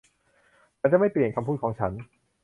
[0.79, 1.91] ฉันจะไม่เปลี่ยนคำพูดของฉัน